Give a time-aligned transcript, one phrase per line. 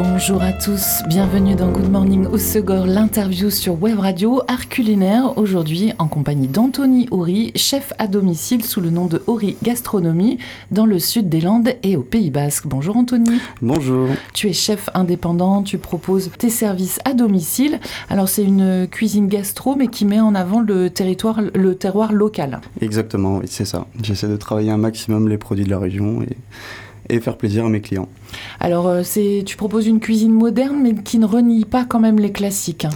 [0.00, 5.36] Bonjour à tous, bienvenue dans Good Morning au Segor, l'interview sur Web Radio Art Culinaire,
[5.36, 10.38] aujourd'hui en compagnie d'Anthony Houry, chef à domicile sous le nom de Houry Gastronomie
[10.70, 12.68] dans le sud des Landes et au Pays Basque.
[12.68, 13.40] Bonjour Anthony.
[13.60, 14.06] Bonjour.
[14.34, 17.80] Tu es chef indépendant, tu proposes tes services à domicile.
[18.08, 22.60] Alors c'est une cuisine gastro mais qui met en avant le territoire, le terroir local.
[22.80, 23.88] Exactement, oui, c'est ça.
[24.00, 26.36] J'essaie de travailler un maximum les produits de la région et
[27.08, 28.08] et faire plaisir à mes clients.
[28.60, 32.18] Alors, euh, c'est, tu proposes une cuisine moderne, mais qui ne renie pas quand même
[32.18, 32.84] les classiques.
[32.84, 32.90] hein.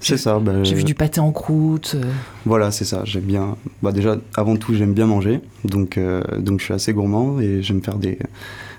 [0.00, 0.38] C'est ça.
[0.38, 1.92] bah, J'ai vu du pâté en croûte.
[1.94, 2.02] euh,
[2.44, 3.02] Voilà, c'est ça.
[3.04, 3.56] J'aime bien.
[3.82, 7.62] Bah déjà, avant tout, j'aime bien manger, donc euh, donc je suis assez gourmand et
[7.62, 8.18] j'aime faire des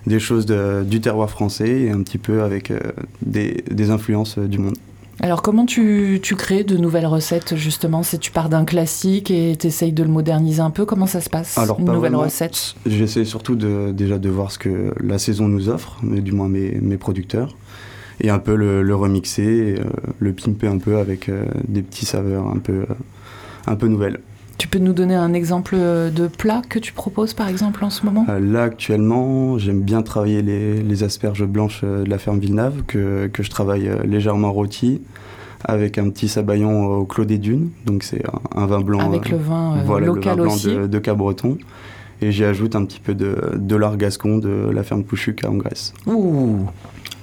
[0.06, 2.80] des choses de- du terroir français et un petit peu avec euh,
[3.26, 4.76] des, des influences euh, du monde.
[5.21, 8.04] Alors, comment tu, tu crées de nouvelles recettes, justement?
[8.04, 11.21] Si tu pars d'un classique et tu essayes de le moderniser un peu, comment ça
[11.21, 12.26] se passe Alors, Une pas nouvelle vraiment.
[12.26, 12.76] recette?
[12.85, 16.49] J'essaie surtout de déjà de voir ce que la saison nous offre, mais du moins
[16.49, 17.55] mes, mes producteurs,
[18.21, 19.84] et un peu le, le remixer, et, euh,
[20.20, 22.86] le pimper un peu avec euh, des petits saveurs un peu euh,
[23.68, 24.20] un peu nouvelles.
[24.58, 28.06] Tu peux nous donner un exemple de plat que tu proposes, par exemple, en ce
[28.06, 28.26] moment?
[28.30, 32.84] Euh, Là, actuellement, j'aime bien travailler les, les asperges blanches euh, de la ferme Villeneuve,
[32.88, 35.02] que, que je travaille euh, légèrement rôti,
[35.66, 37.70] avec un petit sabayon au clos des dunes.
[37.86, 39.00] Donc, c'est un, un vin blanc.
[39.00, 40.68] Avec euh, le vin euh, voilà, local le vin blanc aussi.
[40.74, 41.58] de, de Cabreton.
[42.22, 45.50] Et j'y ajoute un petit peu de, de lard gascon de la ferme Pouchuc à
[45.50, 45.94] Grèce.
[46.08, 46.60] Ouh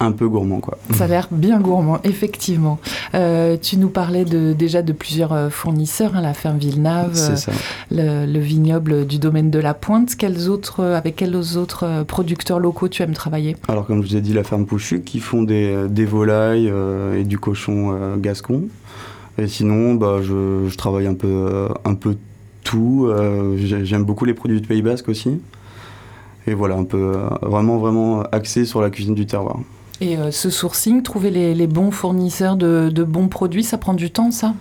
[0.05, 0.79] Un peu gourmand, quoi.
[0.95, 2.79] Ça a l'air bien gourmand, effectivement.
[3.15, 7.53] Euh, tu nous parlais de, déjà de plusieurs euh, fournisseurs, hein, la ferme Villeneuve, ça.
[7.91, 10.17] le, le vignoble du domaine de la Pointe.
[10.17, 13.57] Quels autres, euh, avec quels autres euh, producteurs locaux tu aimes travailler?
[13.69, 17.21] Alors, comme je vous ai dit, la ferme Pouchuc, qui font des, des volailles euh,
[17.21, 18.65] et du cochon euh, gascon.
[19.39, 22.17] Et sinon, bah, je, je travaille un peu, euh, un peu
[22.65, 23.07] tout.
[23.09, 25.41] euh, j'ai- J'aime beaucoup les produits du Pays Basque aussi.
[26.47, 29.59] Et voilà, un peu euh, vraiment, vraiment axé sur la cuisine du terroir.
[30.03, 33.95] Et euh, ce sourcing, trouver les, les bons fournisseurs de, de bons produits, ça prend
[33.95, 34.55] du temps, ça?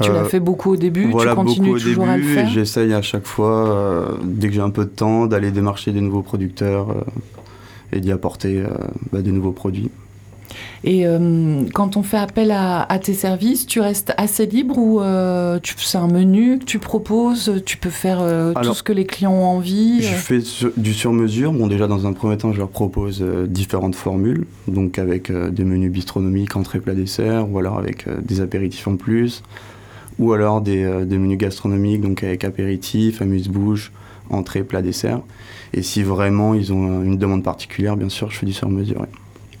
[0.00, 2.22] Tu Euh, l'as fait beaucoup au début, voilà, tu continues beaucoup au toujours à le
[2.22, 2.48] faire?
[2.48, 6.00] J'essaye à chaque fois, euh, dès que j'ai un peu de temps, d'aller démarcher des
[6.00, 6.94] nouveaux producteurs euh,
[7.92, 8.68] et d'y apporter euh,
[9.12, 9.90] bah, des nouveaux produits.
[10.88, 15.00] Et euh, quand on fait appel à, à tes services, tu restes assez libre ou
[15.00, 19.04] euh, c'est un menu que tu proposes Tu peux faire euh, tout ce que les
[19.04, 21.52] clients ont envie Je euh, fais sur- du sur-mesure.
[21.52, 25.90] Bon, déjà, dans un premier temps, je leur propose différentes formules, donc avec des menus
[25.90, 29.42] bistronomiques, entrée, plat, dessert, ou alors avec des apéritifs en plus,
[30.20, 33.90] ou alors des, des menus gastronomiques, donc avec apéritifs, amuse-bouche,
[34.30, 35.20] entrée, plat, dessert.
[35.74, 39.00] Et si vraiment ils ont une demande particulière, bien sûr, je fais du sur-mesure.
[39.00, 39.08] oui.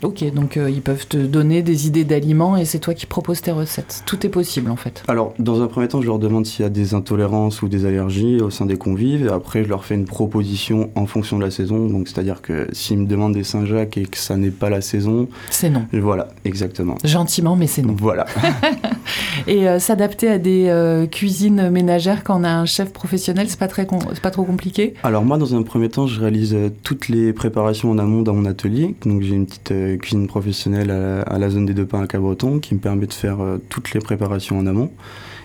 [0.02, 3.40] Ok, donc euh, ils peuvent te donner des idées d'aliments et c'est toi qui proposes
[3.40, 4.02] tes recettes.
[4.06, 5.02] Tout est possible en fait.
[5.08, 7.86] Alors, dans un premier temps, je leur demande s'il y a des intolérances ou des
[7.86, 9.26] allergies au sein des convives.
[9.26, 11.86] Et après, je leur fais une proposition en fonction de la saison.
[11.86, 15.28] Donc, c'est-à-dire que s'ils me demandent des Saint-Jacques et que ça n'est pas la saison,
[15.50, 15.86] C'est non.
[15.92, 16.96] voilà, exactement.
[17.04, 17.94] Gentiment, mais c'est non.
[17.98, 18.26] Voilà.
[19.46, 23.58] Et euh, s'adapter à des euh, cuisines ménagères quand on a un chef professionnel, c'est
[23.58, 23.86] pas très,
[24.22, 24.94] pas trop compliqué?
[25.02, 28.44] Alors moi, dans un premier temps, je réalise toutes les préparations en amont dans mon
[28.44, 28.94] atelier.
[29.04, 32.58] Donc j'ai une petite euh, cuisine professionnelle à la, zone des deux pins à Cabreton
[32.58, 34.90] qui me permet de faire euh, toutes les préparations en amont.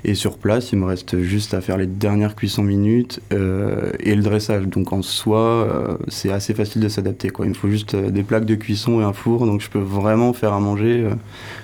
[0.04, 4.16] Et sur place, il me reste juste à faire les dernières cuissons minutes euh, et
[4.16, 4.66] le dressage.
[4.68, 7.32] Donc en soi, c'est assez facile de s'adapter.
[7.40, 9.46] Il me faut juste des plaques de cuisson et un four.
[9.46, 11.08] Donc je peux vraiment faire à manger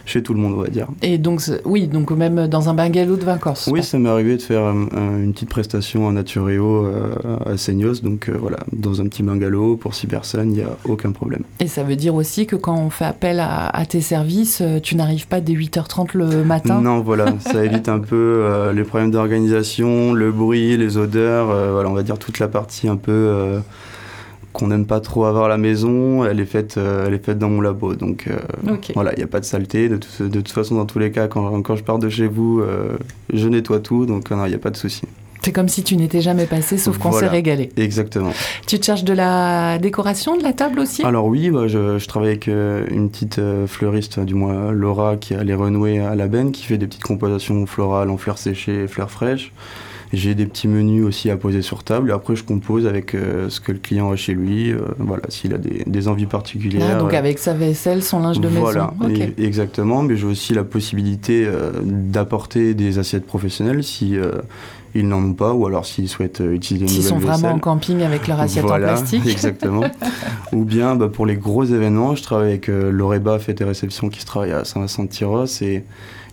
[0.08, 0.88] chez tout le monde, on va dire.
[1.02, 3.70] Et donc, oui, donc même dans un bungalow de corse.
[3.72, 7.14] Oui, ça m'est arrivé de faire euh, euh, une petite prestation en Naturéo euh,
[7.46, 11.12] à Seignos, donc voilà, dans un petit bungalow pour six personnes, il n'y a aucun
[11.12, 11.44] problème.
[11.60, 14.96] Et ça veut dire aussi que quand on fait appel à, à tes services, tu
[14.96, 16.80] n'arrives pas dès 8h30 le matin?
[16.82, 21.94] Non, voilà, ça évite un peu les problèmes d'organisation, le bruit, les odeurs, voilà, on
[21.94, 23.60] va dire toute la partie un peu
[24.58, 27.38] qu'on n'aime pas trop avoir à la maison, elle est faite, euh, elle est faite
[27.40, 28.38] dans mon labo, donc euh,
[28.96, 29.88] voilà, il n'y a pas de saleté.
[29.90, 32.28] De, tout- de toute façon, dans tous les cas, quand, quand je pars de chez
[32.28, 32.98] vous, euh,
[33.32, 35.02] je nettoie tout, donc il n'y a pas de souci.
[35.44, 37.70] C'est comme si tu n'étais jamais passé, sauf qu'on s'est régalé.
[37.78, 38.32] Exactement.
[38.66, 41.04] Tu te cherches de la décoration de la table aussi?
[41.06, 45.16] Alors oui, bah, je, je travaille avec euh, une petite euh, fleuriste, du moins Laura,
[45.16, 48.40] qui a les renouées à la benne, qui fait des petites compositions florales en fleurs
[48.40, 49.54] séchées et fleurs fraîches.
[50.14, 53.50] J'ai des petits menus aussi à poser sur table et après je compose avec euh,
[53.50, 56.96] ce que le client a chez lui, euh, voilà, s'il a des, envies particulières.
[56.96, 58.62] Ah, donc avec sa vaisselle, son linge de maison.
[58.62, 58.94] Voilà,
[59.38, 61.48] exactement, mais j'ai aussi la possibilité
[61.84, 64.16] d'apporter des assiettes professionnelles si
[64.96, 68.02] ils n'en ont pas, ou alors s'ils souhaitent utiliser une S'ils sont vraiment en camping
[68.02, 69.26] avec leur assiette en plastique.
[69.28, 69.84] Exactement.
[70.54, 74.22] ou bien bah, pour les gros événements, je travaille avec l'Oreba Fête et Réception qui
[74.22, 75.84] se travaille à Saint-Vincent-de-Tyros et,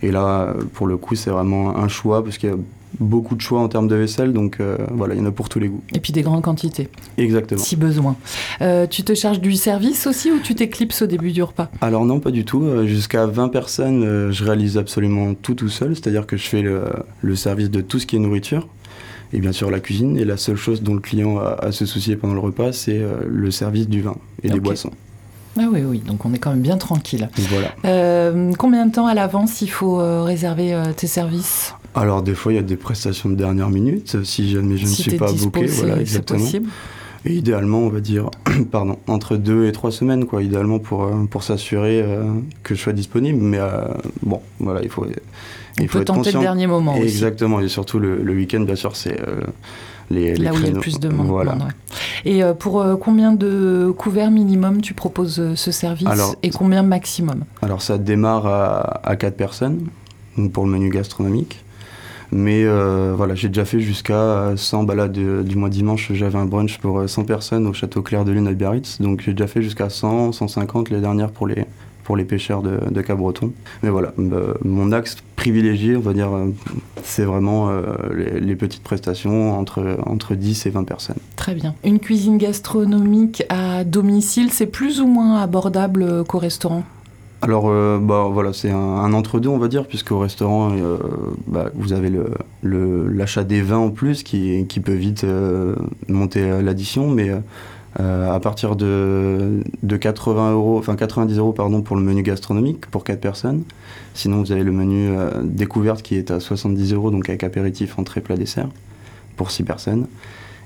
[0.01, 2.57] et là, pour le coup, c'est vraiment un choix parce qu'il y a
[2.99, 5.49] beaucoup de choix en termes de vaisselle, donc euh, voilà, il y en a pour
[5.49, 5.81] tous les goûts.
[5.93, 6.89] Et puis des grandes quantités.
[7.17, 7.61] Exactement.
[7.61, 8.15] Si besoin.
[8.61, 11.69] Euh, tu te charges du service aussi ou tu t'éclipses au début du repas?
[11.81, 12.63] Alors non, pas du tout.
[12.63, 17.35] Euh, jusqu'à 20 personnes, je réalise absolument tout tout seul, c'est-à-dire que je fais le,
[17.35, 18.67] service de tout ce qui est nourriture.
[19.33, 20.17] Et bien sûr la cuisine.
[20.17, 23.01] Et la seule chose dont le client a à se soucier pendant le repas, c'est
[23.27, 24.91] le service du vin et des boissons.
[25.57, 27.29] Ah oui, oui, donc on est quand même bien tranquille.
[27.49, 27.73] Voilà.
[28.57, 31.73] combien de temps à l'avance il faut réserver tes services?
[31.95, 34.89] Alors des fois il y a des prestations de dernière minute si jamais je ne
[34.89, 36.39] suis pas booké, voilà exactement.
[36.39, 36.69] Possible.
[37.25, 38.29] Et idéalement, on va dire,
[38.71, 42.23] pardon, entre deux et trois semaines, quoi, idéalement pour, euh, pour s'assurer euh,
[42.61, 43.39] que je sois disponible.
[43.41, 43.85] Mais euh,
[44.21, 45.07] bon, voilà, il faut,
[45.79, 46.95] il faut être tenter le dernier moment.
[46.95, 49.19] Exactement, et surtout le, le week-end, bien sûr, c'est
[50.11, 51.25] les, Là où il y a le plus de monde.
[51.25, 51.57] Voilà.
[52.25, 56.07] Et pour combien de couverts minimum tu proposes ce service
[56.43, 57.43] et combien maximum?
[57.63, 59.87] Alors ça démarre à, à 4 personnes,
[60.53, 61.64] pour le menu gastronomique.
[62.35, 66.11] Mais euh, voilà, j'ai déjà fait jusqu'à 100 balades du mois dimanche.
[66.13, 68.99] J'avais un brunch pour 100 euh, personnes au château Clair de Lune à Biarritz.
[68.99, 73.53] Donc j'ai déjà fait jusqu'à 100, 150 les dernières pour les, pêcheurs de, de Cap-Breton.
[73.83, 76.49] Mais voilà, bah, mon axe privilégié, on va dire, euh,
[77.03, 77.71] c'est vraiment
[78.13, 81.17] les, petites prestations entre, entre 10 et 20 personnes.
[81.37, 81.73] Très bien.
[81.85, 86.83] Une cuisine gastronomique à domicile, c'est plus ou moins abordable qu'au restaurant?
[87.41, 90.97] Alors, euh, bah, voilà, c'est un, entre-deux, on va dire, puisque au restaurant, euh,
[91.47, 92.11] bah, vous avez
[92.63, 95.75] l'achat des vins en plus qui, peut vite euh,
[96.07, 97.29] monter l'addition, mais
[97.99, 103.63] à partir de, 80 euros, enfin 90 euros pour le menu gastronomique pour 4 personnes.
[104.13, 105.09] Sinon, vous avez le menu
[105.43, 108.69] découverte qui est à 70 euros, donc avec apéritif, entrée, plat, dessert,
[109.35, 110.07] pour 6 personnes.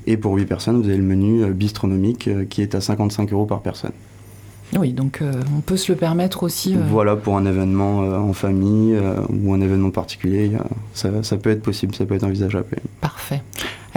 [0.08, 3.62] Et pour 8 personnes, vous avez le menu bistronomique qui est à 55 euros par
[3.62, 3.92] personne.
[4.78, 6.76] Oui, donc euh, on peut se le permettre aussi.
[6.76, 6.80] Euh.
[6.90, 8.98] Voilà, pour un événement euh, en famille
[9.30, 10.52] ou un événement particulier,
[10.94, 12.68] ça, ça, peut être possible, ça peut être envisageable.
[13.02, 13.42] Parfait.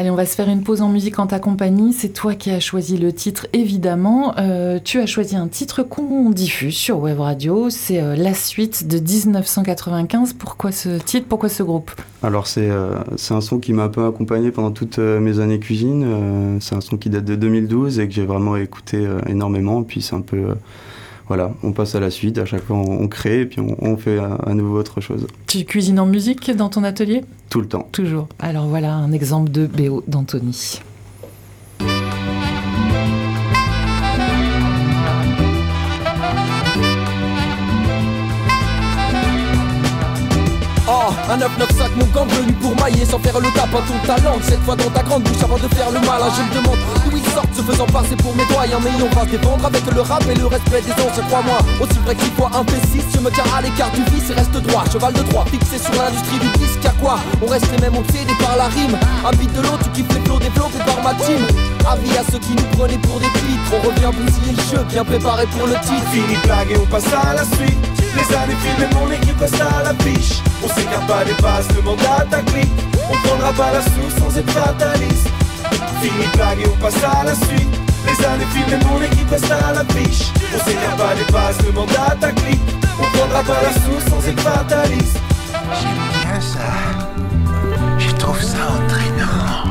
[0.02, 1.92] Allez, on va se faire une pause en musique en ta compagnie.
[1.92, 4.34] C'est toi qui as choisi le titre, évidemment.
[4.36, 7.70] Euh, tu as choisi un titre qu'on diffuse sur Web Radio.
[7.70, 10.32] C'est euh, la suite de 1995.
[10.32, 11.28] Pourquoi ce titre?
[11.28, 11.92] Pourquoi ce groupe?
[12.24, 12.96] Alors, c'est euh,
[13.30, 16.58] un son qui m'a un peu accompagné pendant toutes mes années cuisine.
[16.60, 19.84] c'est un son qui date de 2012 et que j'ai vraiment écouté énormément.
[19.84, 20.56] Puis c'est un peu
[21.28, 22.38] voilà, on passe à la suite.
[22.38, 25.26] À chaque fois, on, crée et puis on, fait à, nouveau autre chose.
[25.46, 27.22] Tu cuisines en musique dans ton atelier?
[27.50, 27.88] Tout le temps.
[27.92, 28.28] Toujours.
[28.38, 30.80] Alors voilà un exemple de BO d'Anthony.
[41.32, 44.36] Un 995 mon gang venu pour mailler sans faire le tapin ton talent.
[44.42, 46.76] Cette fois dans ta grande bouche avant de faire le mal Je me demande
[47.08, 49.80] d'où ils sortent se faisant passer pour mes doigts Mais on va se défendre avec
[49.94, 53.20] le rap et le respect des anciens Crois-moi, aussi vrai qu'il faut un P6 Je
[53.20, 54.84] me tiens à l'écart du vice et reste droit.
[54.92, 58.36] Cheval de droit, fixé sur l'industrie du disque à quoi On reste les mêmes obsédés
[58.38, 58.98] par la rime.
[59.24, 61.40] Habite de l'eau, tu kiffes les flots développés par ma team.
[61.88, 65.04] Avis à ceux qui nous prenaient pour des pitres On revient bousiller le jeu, bien
[65.04, 66.04] préparé pour le titre.
[66.12, 69.82] Fini blague et on passe à la suite les années filent mon équipe reste à
[69.82, 72.72] la fiche On s'écarte pas des bases, demande à ta clique
[73.10, 75.28] On prendra pas la sauce sans être fataliste.
[76.00, 77.74] Fini blague et on passe à la suite.
[78.06, 81.90] Les années filent mon équipe reste à la fiche On s'écarte pas des bases, demande
[81.90, 82.60] à ta clique
[83.00, 85.18] On prendra pas la sauce sans être fataliste.
[85.80, 86.68] J'aime bien ça.
[87.98, 89.70] Je trouve ça entraînant.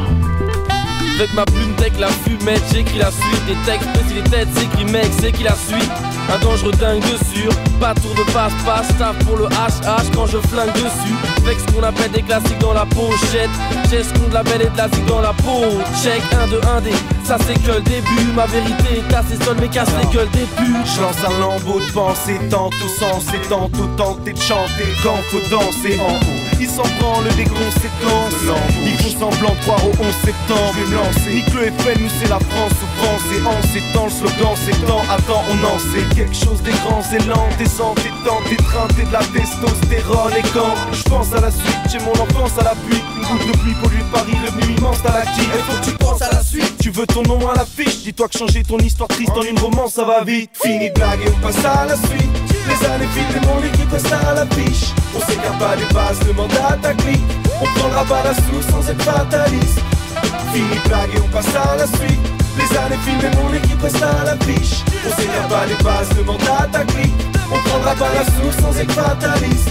[1.16, 1.71] Avec ma plume
[2.02, 5.56] la fumette, j'écris la suite Des textes, si les têtes, s'écrit mec, c'est qui la
[5.56, 5.92] suite?
[6.34, 7.04] Un dangereux dingue
[7.34, 11.16] sûr, pas tour de passe-passe Tape pour le HH quand je flingue dessus.
[11.44, 13.50] Avec ce qu'on appelle des classiques dans la pochette
[13.90, 15.66] J'ai ce qu'on de la belle et de la dans la peau.
[16.02, 16.92] Check 1 2 1 D,
[17.24, 18.32] ça c'est que le début.
[18.36, 21.80] Ma vérité est assez seule mais casse les gueules des putes Je lance un lambeau
[21.80, 26.70] de pensée, tantôt sens et tantôt tenter de chanter Quand faut danser en haut ils
[26.70, 28.38] s'en branlent des conséquences
[28.86, 30.74] Ils font semblant de croire au 11 septembre.
[30.78, 31.34] Je me lancer.
[31.34, 35.58] Nique le FN, nous c'est la France souffrance séance étant le slogan s'étend Attends on
[35.66, 40.34] en sait quelque chose des grands élans Des entêtants, des trains, de la testostérone.
[40.38, 43.02] Et quand je pense à la suite, j'ai mon enfance à l'appui.
[43.18, 46.32] Une goutte de pluie pollue Paris, revenu immense stalactite Il faut que tu penses à
[46.32, 48.04] la suite, tu veux ton nom à l'affiche.
[48.04, 50.52] Dis-toi que changer ton histoire triste en une romance ça va vite.
[50.62, 54.12] Fini de blague et on passe à la suite les années filent mon équipe reste
[54.12, 58.24] à la fiche On s'écarte pas des bases, demande à ta clique On prendra pas
[58.24, 59.80] la sous sans être fataliste.
[60.54, 62.26] Fini blague et on passe à la suite.
[62.58, 66.42] Les années filent mon équipe reste à la fiche On s'écarte pas des bases, demande
[66.44, 69.70] à ta clique On prendra pas la sous sans être fataliste.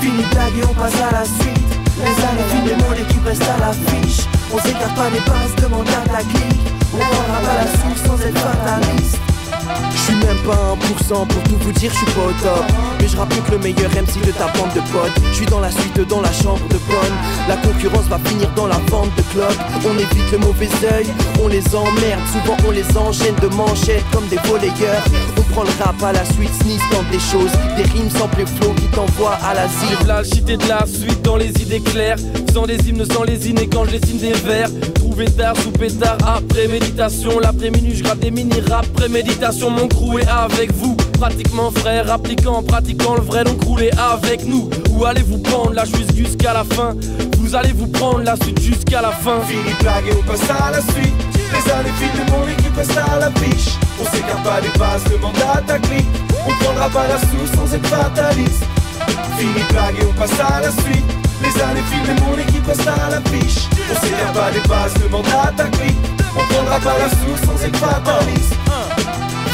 [0.00, 1.68] Fini blague et on passe à la suite.
[1.98, 5.88] Les années filent mon équipe reste à la fiche On s'écarte pas des bases, demande
[5.88, 9.18] à ta clique On prendra pas la sous sans être fataliste
[9.92, 10.76] je suis même pas
[11.10, 12.64] 1% pour tout vous dire, je suis pas au top.
[13.00, 15.12] Mais je rappelle que le meilleur MC de ta bande de potes.
[15.30, 17.16] Je suis dans la suite, dans la chambre de bonne.
[17.48, 19.52] La concurrence va finir dans la vente de club.
[19.84, 21.06] On évite le mauvais oeil,
[21.42, 22.20] on les emmerde.
[22.32, 25.04] Souvent on les enchaîne de manchettes comme des volleyeurs.
[25.64, 27.50] Le rap à la suite, sneeze tente des choses.
[27.76, 30.06] Des rimes sans plus flow qui t'envoient à l'asile.
[30.06, 32.16] La cité de la suite dans les idées claires.
[32.52, 34.68] Sans des hymnes, sans les et quand je des vers.
[34.94, 37.40] Trouver tard, sous pétard, après méditation.
[37.40, 40.96] L'après-midi, je gratte des mini-rap, préméditation mon crew est avec vous.
[41.18, 44.70] Pratiquement frère, appliquant, pratiquant le vrai, donc roulez avec nous.
[44.92, 46.94] Où allez-vous prendre la suite jusqu'à la fin?
[47.38, 49.40] Vous allez vous prendre la suite jusqu'à la fin.
[49.40, 51.37] Fini blague et on passe à la suite.
[51.52, 53.78] Les années filent de mon équipe reste à la fiche.
[54.00, 56.06] On s'écarte pas des bases, demande à ta clique.
[56.46, 58.64] On prendra pas la sous sans être fataliste.
[59.38, 61.04] Fini blague et on passe à la suite.
[61.42, 63.68] Les années filent de mon équipe reste à la fiche.
[63.90, 65.98] On s'écarte pas des bases, demande à ta clique.
[66.36, 68.54] On prendra pas la sous sans être fataliste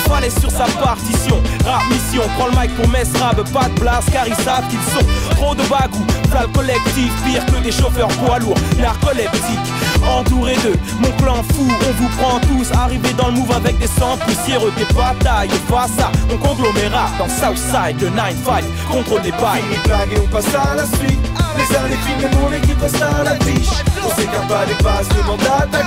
[0.09, 1.43] fallait sur sa partition.
[1.65, 4.79] Rap mission, prends le mic pour Mess Rab, pas de place car ils savent qu'ils
[4.93, 6.05] sont trop de bagou.
[6.31, 9.73] Flamme collectif, pire que des chauffeurs poids lourds, narcoleptiques.
[10.09, 12.71] Entouré d'eux, mon clan fou, on vous prend tous.
[12.73, 17.29] Arrivé dans le move avec des sangs poussiéreux, des batailles face à mon conglomérat dans
[17.29, 19.63] Southside, le 9-5, contrôle des bails.
[19.63, 21.21] Fini blague et on passe à la suite.
[21.57, 23.83] Les années filment mon équipe reste à la fiche.
[24.05, 25.79] On s'écarte pas des bases, demande à ta.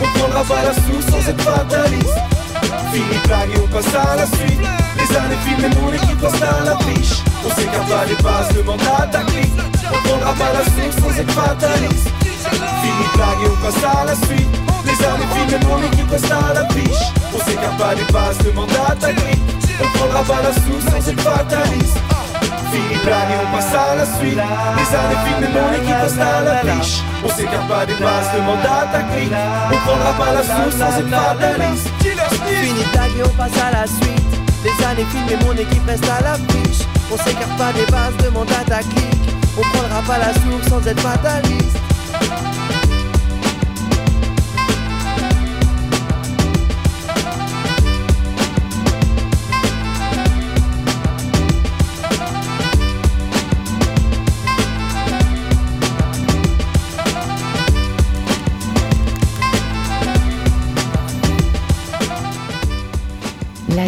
[0.00, 2.18] On prendra pas la sous sans être fataliste.
[2.92, 4.60] Fini blague et on passe à la suite
[4.96, 8.80] Les années filment mon équipe reste à la fiche On s'écarte pas des bases, demande
[8.82, 13.84] à ta On prendra pas la suite sans être fataliste Fini blague et on passe
[13.84, 17.78] à la suite Les années filment et mon équipe reste à la fiche On s'écarte
[17.78, 21.98] pas des bases, demande à ta On prendra pas la sous sans être fataliste
[22.70, 24.38] Fini blague et on passe à la suite
[24.76, 28.30] Les années filment et mon équipe reste à la fiche On s'écarte pas des bases,
[28.34, 29.32] demande à ta clique
[29.72, 33.86] On prendra pas la sous sans être fataliste Fini tag et on passe à la
[33.86, 34.34] suite.
[34.64, 36.86] Les années filment et mon équipe reste à la fiche.
[37.12, 39.28] On s'écarte pas des bases, demande à ta clique.
[39.56, 41.83] On prendra pas la source sans être fataliste.
[42.20, 42.63] La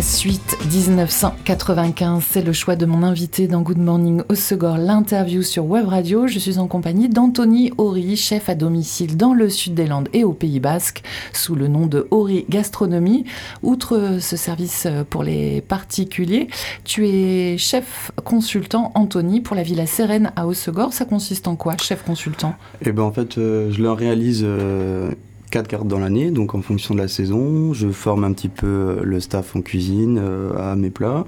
[0.06, 5.88] suite 1995, c'est le choix de mon invité dans Good Morning au l'interview sur Web
[5.88, 6.28] Radio.
[6.28, 10.22] Je suis en compagnie d'Anthony Horry, chef à domicile dans le sud des Landes et
[10.22, 13.24] au Pays Basque, sous le nom de Horry Gastronomie.
[13.64, 16.46] Outre ce service pour les particuliers,
[16.84, 20.92] tu es chef consultant, Anthony, pour la Villa Sérène à Hossegor.
[20.92, 22.54] Ça consiste en quoi, chef consultant?
[22.84, 25.10] Eh ben en fait, euh, je leur réalise euh,
[25.56, 27.72] quatre cartes dans l'année, donc en fonction de la saison.
[27.72, 31.24] Je forme un petit peu euh, le staff en cuisine euh, à mes plats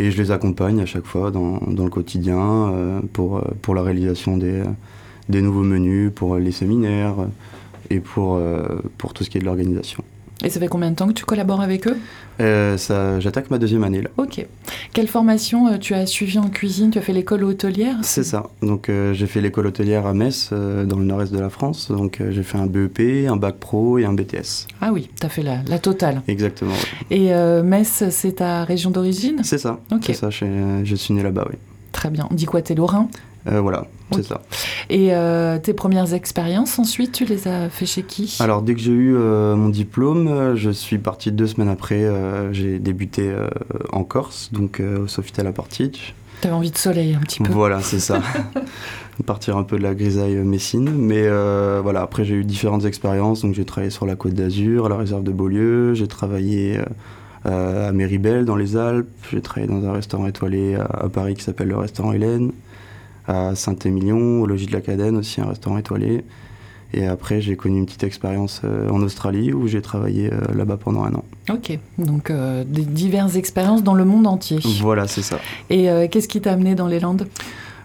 [0.00, 4.36] et je les accompagne à chaque fois dans, le quotidien euh, pour, pour la réalisation
[4.36, 4.64] des,
[5.28, 7.14] des nouveaux menus, pour les séminaires
[7.88, 8.40] et pour,
[8.98, 10.02] pour tout ce qui est de l'organisation.
[10.44, 11.96] Et ça fait combien de temps que tu collabores avec eux?
[12.40, 14.10] Euh, ça, J'attaque ma deuxième année là.
[14.18, 14.44] Ok.
[14.92, 16.90] Quelle formation euh, tu as suivi en cuisine?
[16.90, 17.96] Tu as fait l'école hôtelière?
[18.02, 18.50] C'est ça.
[18.60, 21.90] Donc euh, j'ai fait l'école hôtelière à Metz, dans le nord-est de la France.
[21.90, 24.66] Donc j'ai fait un BEP, un bac pro et un BTS.
[24.82, 26.20] Ah oui, tu as fait la, la totale.
[26.28, 26.72] Exactement.
[27.10, 27.16] ouais.
[27.16, 29.40] Et Metz, c'est ta région d'origine?
[29.42, 29.80] C'est ça.
[29.90, 30.04] Ok.
[30.06, 30.30] C'est ça.
[30.30, 31.56] Je, suis né là-bas, oui.
[31.92, 32.28] Très bien.
[32.30, 33.08] Dis quoi, t'es lorrain?
[33.48, 34.42] Euh, voilà, c'est ça.
[34.90, 38.36] Et euh, tes premières expériences, ensuite, tu les as fait chez qui?
[38.40, 42.06] Alors dès que j'ai eu euh, mon diplôme, je suis parti deux semaines après.
[42.52, 43.32] j'ai débuté
[43.92, 46.14] en Corse, donc au Sofitel à Portage.
[46.40, 47.50] T'avais envie de soleil un petit peu.
[47.50, 48.20] Voilà, c'est ça.
[49.24, 50.90] Partir un peu de la grisaille messine.
[50.90, 51.28] Mais
[51.80, 53.42] voilà, après j'ai eu différentes expériences.
[53.42, 55.94] Donc j'ai travaillé sur la côte d'Azur, à la réserve de Beaulieu.
[55.94, 56.80] J'ai travaillé
[57.44, 59.08] à Méribel, dans les Alpes.
[59.30, 62.52] J'ai travaillé dans un restaurant étoilé à, à Paris qui s'appelle le restaurant Hélène.
[63.28, 66.24] À Saint-Émilion, au logis de la Cadenne aussi, un restaurant étoilé.
[66.94, 71.14] Et après, j'ai connu une petite expérience en Australie où j'ai travaillé là-bas pendant un
[71.14, 71.24] an.
[71.50, 74.60] Ok, donc des diverses expériences dans le monde entier.
[74.80, 75.38] Voilà, c'est ça.
[75.68, 77.26] Et qu'est-ce qui t'a amené dans les Landes?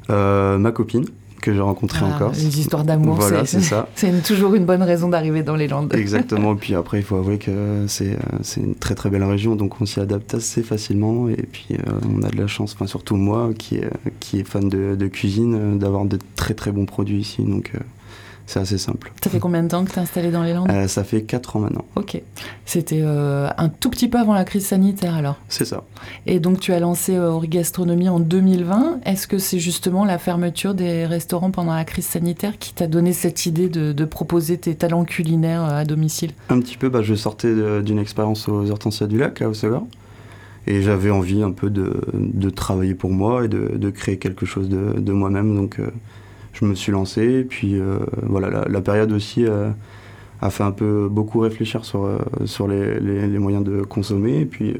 [0.10, 1.06] Ma copine
[1.42, 2.38] que j'ai rencontré ah, en Corse.
[2.38, 3.88] Les histoires d'amour, voilà, c'est ça.
[3.96, 5.94] C'est toujours une bonne raison d'arriver dans les Landes.
[5.94, 6.56] Exactement.
[6.62, 8.18] puis après, il faut avouer que c'est
[8.58, 11.30] une très très belle région, donc on s'y adapte assez facilement.
[11.30, 14.44] Et puis euh, on a de la chance, enfin surtout moi, qui est, qui est
[14.44, 17.44] fan de, de cuisine, euh, d'avoir de très très bons produits ici.
[17.44, 17.80] Donc euh,
[18.52, 19.14] c'est assez simple.
[19.24, 21.22] Ça fait combien de temps que tu es installé dans les Landes euh, Ça fait
[21.22, 21.86] 4 ans maintenant.
[21.96, 22.22] Ok.
[22.66, 25.86] C'était euh, un tout petit peu avant la crise sanitaire alors C'est ça.
[26.26, 29.00] Et donc tu as lancé euh, en 2020.
[29.06, 33.14] Est-ce que c'est justement la fermeture des restaurants pendant la crise sanitaire qui t'a donné
[33.14, 36.32] cette idée de, proposer tes talents culinaires euh, à domicile?
[36.50, 39.88] Un petit peu, bah, je sortais d'une expérience aux Hortensias du Lac à Osegor.
[40.68, 44.46] Et j'avais envie un peu de, de, travailler pour moi et de, de créer quelque
[44.46, 45.56] chose de, de moi-même.
[45.56, 45.80] Donc
[46.54, 47.44] je me suis lancé.
[47.44, 49.70] Puis euh, voilà, la, période aussi euh,
[50.42, 54.42] a fait un peu beaucoup réfléchir sur, euh, sur les, les, moyens de consommer.
[54.42, 54.76] Et puis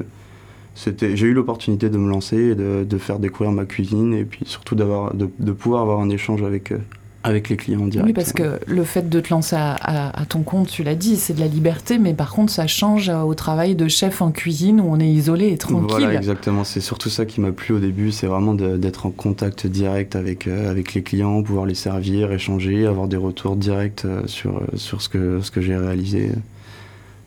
[0.74, 4.44] j'ai eu l'opportunité de me lancer et de, de, faire découvrir ma cuisine et puis
[4.46, 6.72] surtout de, de pouvoir avoir un échange avec
[7.24, 8.06] avec les clients directs.
[8.06, 11.34] Oui, parce que le fait de te lancer à, ton compte, tu l'as dit, c'est
[11.34, 14.86] de la liberté, mais par contre, ça change au travail de chef en cuisine où
[14.88, 15.86] on est isolé et tranquille.
[15.88, 16.64] Voilà, exactement.
[16.64, 20.46] C'est surtout ça qui m'a plu au début, c'est vraiment d'être en contact direct avec,
[20.46, 24.76] euh, avec les clients, pouvoir les servir, échanger, avoir des retours directs euh, sur, euh,
[24.76, 26.30] sur ce que, ce que j'ai réalisé.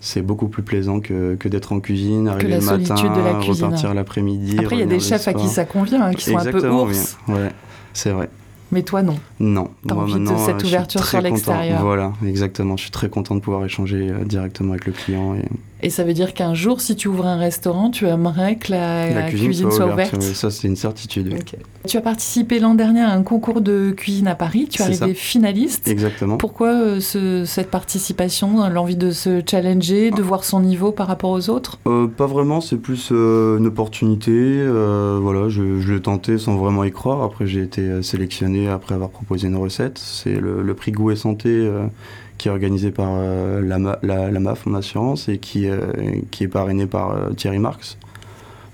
[0.01, 4.57] C'est beaucoup plus plaisant que, que d'être en cuisine, arriver le matin, repartir l'après-midi.
[4.59, 6.69] Après, il y a des chefs à qui ça convient, hein, qui sont un peu
[6.69, 7.17] ours.
[7.27, 7.51] Ouais,
[7.93, 8.29] c'est vrai.
[8.71, 9.17] Mais toi, non.
[9.39, 9.69] Non.
[9.87, 11.81] T'as envie de cette ouverture sur l'extérieur.
[11.81, 12.77] Voilà, exactement.
[12.77, 15.35] Je suis très content de pouvoir échanger euh, directement avec le client.
[15.35, 15.45] Et...
[15.85, 19.29] Et ça veut dire qu'un jour, si tu ouvres un restaurant, tu aimerais que la,
[19.29, 20.19] cuisine, soit, ouverte.
[20.19, 21.37] Ça, c'est une certitude.
[21.87, 24.67] Tu as participé l'an dernier à un concours de cuisine à Paris.
[24.67, 25.87] Tu es arrivé finaliste.
[25.87, 26.37] Exactement.
[26.37, 31.29] Pourquoi euh, ce, cette participation L'envie de se challenger, de voir son niveau par rapport
[31.29, 31.77] aux autres?
[31.85, 32.61] Euh, Pas vraiment.
[32.61, 34.65] C'est plus euh, une opportunité.
[35.21, 37.21] voilà, je, je l'ai tenté sans vraiment y croire.
[37.21, 39.99] Après, j'ai été sélectionné après avoir proposé une recette.
[39.99, 41.69] C'est le, le, prix Goût et Santé
[42.37, 45.91] qui est organisé par euh, la, la, MAF, mon assurance, et qui, euh,
[46.31, 47.97] qui est parrainé par euh, Thierry Marx.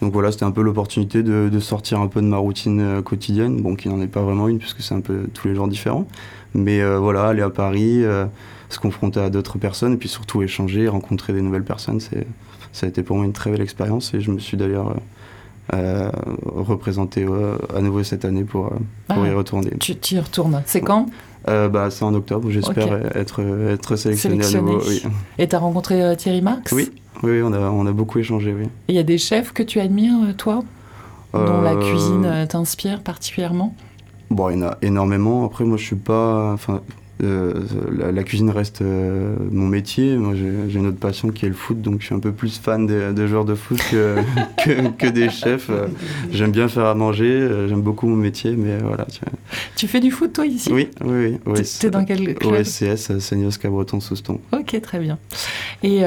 [0.01, 3.61] Donc voilà, c'était un peu l'opportunité de, de, sortir un peu de ma routine quotidienne,
[3.61, 6.07] bon, qui n'en est pas vraiment une, puisque c'est un peu tous les jours différents.
[6.55, 8.03] Mais voilà, aller à Paris,
[8.69, 12.15] se confronter à d'autres personnes, et puis surtout échanger, rencontrer des nouvelles personnes, ça
[12.81, 14.95] a été pour moi une très belle expérience, et je me suis d'ailleurs
[16.45, 17.25] représenté
[17.75, 18.71] à nouveau cette année pour,
[19.07, 19.71] pour y ah, retourner.
[19.79, 20.61] Tu, tu y retournes.
[20.65, 21.07] C'est quand?
[21.47, 24.81] Euh, bah, C'est en octobre, j'espère être, être sélectionné, à nouveau.
[24.87, 25.03] Oui.
[25.39, 26.71] Et tu as rencontré euh, Thierry Marx?
[26.71, 26.91] Oui,
[27.23, 28.53] oui on, a, on a beaucoup échangé.
[28.53, 28.67] Oui.
[28.89, 30.63] Il y a des chefs que tu admires, euh, toi?
[31.33, 33.73] Dont la cuisine t'inspire particulièrement?
[34.29, 35.45] Bon, il y en a énormément.
[35.45, 36.51] Après, moi, je suis pas.
[36.51, 36.79] Enfin, euh,
[37.21, 40.17] la, cuisine reste euh, mon métier.
[40.17, 42.57] Moi, j'ai une autre passion qui est le foot, donc je suis un peu plus
[42.57, 45.69] fan des, joueurs de foot que, que, des chefs.
[45.69, 45.87] Euh,
[46.31, 49.05] j'aime bien faire à manger, j'aime beaucoup mon métier, mais voilà.
[49.75, 50.71] Tu, fais du foot, toi, ici?
[50.71, 51.61] Oui, oui, oui.
[51.79, 52.53] Tu es dans quel club?
[52.53, 54.39] OSCS, Seignos Cabreton Souston.
[54.51, 55.17] Ok, très bien.
[55.83, 56.03] Et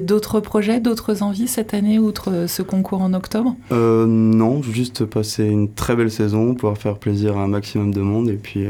[0.00, 3.56] d'autres projets, d'autres envies cette année, outre ce concours en octobre?
[3.70, 8.28] Non, juste passer une très belle saison, pouvoir faire plaisir à un maximum de monde
[8.28, 8.66] et puis,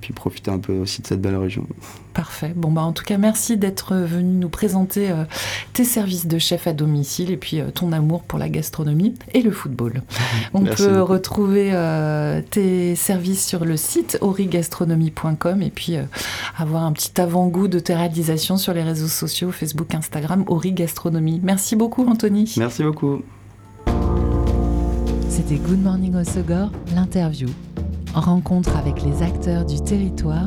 [0.00, 1.64] puis profiter un peu aussi de cette belle région.
[2.12, 2.52] Parfait.
[2.56, 5.24] Bon, bah, en tout cas, merci d'être venu nous présenter euh,
[5.72, 9.40] tes services de chef à domicile et puis euh, ton amour pour la gastronomie et
[9.40, 10.02] le football.
[10.54, 15.96] On peut retrouver euh, tes services sur le site origastronomie.com et puis
[16.56, 21.40] avoir un petit avant-goût de tes réalisations sur les réseaux sociaux, Facebook, Instagram, Origastronomie.
[21.44, 22.52] Merci beaucoup, Anthony.
[22.56, 23.22] Merci beaucoup.
[25.28, 27.48] C'était Good Morning Osogor, l'interview.
[28.14, 30.46] Rencontre avec les acteurs du territoire